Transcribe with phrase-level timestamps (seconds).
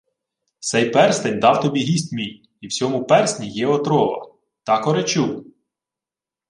[0.67, 2.49] —Сей перстень дав тобі гість мій.
[2.61, 4.35] І в сьому персні є отрова.
[4.65, 5.45] Тако речу?